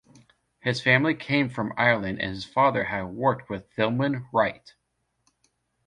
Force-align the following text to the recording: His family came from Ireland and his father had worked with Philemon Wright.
His 0.61 0.81
family 0.81 1.13
came 1.13 1.47
from 1.47 1.75
Ireland 1.77 2.19
and 2.19 2.31
his 2.33 2.43
father 2.43 2.85
had 2.85 3.03
worked 3.09 3.51
with 3.51 3.69
Philemon 3.75 4.25
Wright. 4.33 4.73